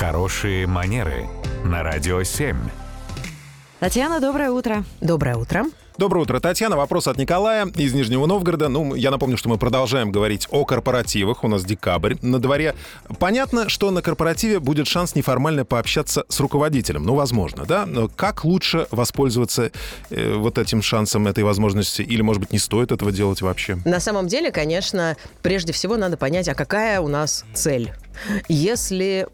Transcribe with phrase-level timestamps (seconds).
[0.00, 1.28] Хорошие манеры
[1.62, 2.56] на радио 7.
[3.80, 4.82] Татьяна, доброе утро.
[5.02, 5.66] Доброе утро.
[5.98, 6.78] Доброе утро, Татьяна.
[6.78, 8.70] Вопрос от Николая из Нижнего Новгорода.
[8.70, 11.44] Ну, я напомню, что мы продолжаем говорить о корпоративах.
[11.44, 12.74] У нас декабрь на дворе.
[13.18, 17.02] Понятно, что на корпоративе будет шанс неформально пообщаться с руководителем.
[17.02, 17.84] Ну, возможно, да?
[17.84, 19.70] Но как лучше воспользоваться
[20.08, 22.00] э, вот этим шансом, этой возможности?
[22.00, 23.76] Или, может быть, не стоит этого делать вообще?
[23.84, 27.92] На самом деле, конечно, прежде всего надо понять, а какая у нас цель
[28.48, 29.28] если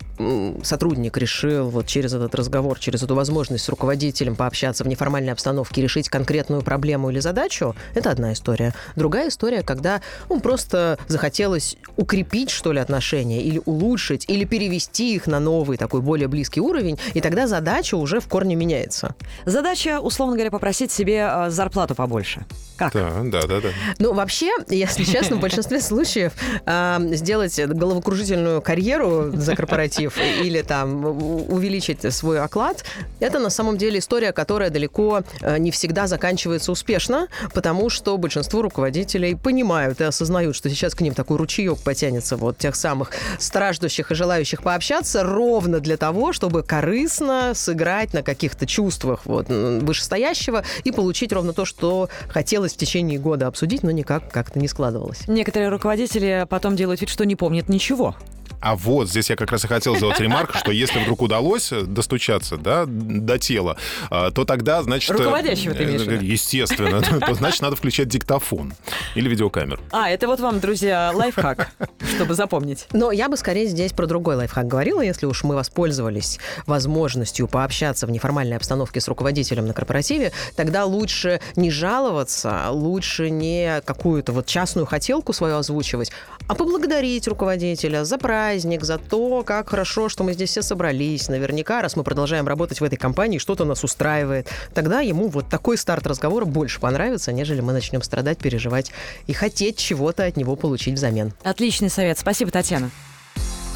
[0.63, 5.83] сотрудник решил вот через этот разговор, через эту возможность с руководителем пообщаться в неформальной обстановке,
[5.83, 8.75] решить конкретную проблему или задачу, это одна история.
[8.97, 15.27] Другая история, когда ну, просто захотелось укрепить, что ли, отношения, или улучшить, или перевести их
[15.27, 19.15] на новый, такой более близкий уровень, и тогда задача уже в корне меняется.
[19.45, 22.45] Задача, условно говоря, попросить себе э, зарплату побольше.
[22.77, 22.93] Как?
[22.93, 23.61] Да, да, да.
[23.61, 23.69] да.
[23.99, 26.33] Ну, вообще, если честно, в большинстве случаев
[26.67, 30.06] э, сделать головокружительную карьеру за корпоратив
[30.43, 32.85] или там увеличить свой оклад,
[33.21, 38.63] это на самом деле история, которая далеко э, не всегда заканчивается успешно, потому что большинство
[38.63, 44.11] руководителей понимают и осознают, что сейчас к ним такой ручеек потянется вот тех самых страждущих
[44.11, 50.93] и желающих пообщаться ровно для того, чтобы корыстно сыграть на каких-то чувствах вот вышестоящего и
[50.93, 55.27] получить ровно то, что хотелось в течение года обсудить, но никак как-то не складывалось.
[55.27, 58.17] Некоторые руководители потом делают вид, что не помнят ничего.
[58.61, 62.57] А вот здесь я как раз и хотел сделать ремарк, что если вдруг удалось достучаться
[62.57, 63.77] да, до тела,
[64.11, 65.11] а, то тогда, значит...
[65.11, 67.03] Руководящего ты имеешь э, Естественно.
[67.27, 68.75] То значит, надо включать диктофон
[69.15, 69.81] или видеокамеру.
[69.91, 71.71] А, это вот вам, друзья, лайфхак,
[72.15, 72.87] чтобы запомнить.
[72.93, 78.07] Но я бы скорее здесь про другой лайфхак говорила, если уж мы воспользовались возможностью пообщаться
[78.07, 84.47] в неформальной обстановке с руководителем на корпоративе, тогда лучше не жаловаться, лучше не какую-то вот
[84.47, 86.11] частную хотелку свою озвучивать,
[86.49, 88.19] а поблагодарить руководителя за
[88.57, 91.29] праздник, за то, как хорошо, что мы здесь все собрались.
[91.29, 94.49] Наверняка, раз мы продолжаем работать в этой компании, что-то нас устраивает.
[94.75, 98.93] Тогда ему вот такой старт разговора больше понравится, нежели мы начнем страдать, переживать
[99.27, 101.33] и хотеть чего-то от него получить взамен.
[101.43, 102.19] Отличный совет.
[102.19, 102.91] Спасибо, Татьяна.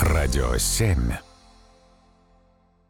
[0.01, 1.30] Радио 7.